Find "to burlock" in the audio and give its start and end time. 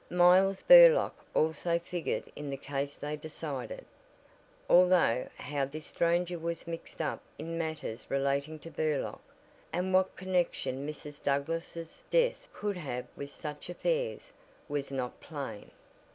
8.57-9.21